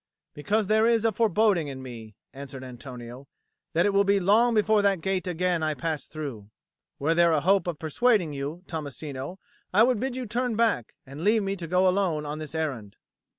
"Because 0.33 0.65
there 0.65 0.87
is 0.87 1.05
a 1.05 1.11
foreboding 1.11 1.67
in 1.67 1.83
me," 1.83 2.15
answered 2.33 2.63
Antonio, 2.63 3.27
"that 3.73 3.85
it 3.85 3.93
will 3.93 4.03
be 4.03 4.19
long 4.19 4.55
before 4.55 4.81
that 4.81 4.99
gate 4.99 5.27
again 5.27 5.61
I 5.61 5.75
pass 5.75 6.07
through. 6.07 6.49
Were 6.97 7.13
there 7.13 7.31
a 7.31 7.39
hope 7.41 7.67
of 7.67 7.77
persuading 7.77 8.33
you, 8.33 8.63
Tommasino, 8.65 9.37
I 9.71 9.83
would 9.83 9.99
bid 9.99 10.15
you 10.15 10.25
turn 10.25 10.55
back, 10.55 10.95
and 11.05 11.23
leave 11.23 11.43
me 11.43 11.55
to 11.55 11.67
go 11.67 11.87
alone 11.87 12.25
on 12.25 12.39
this 12.39 12.55
errand." 12.55 12.95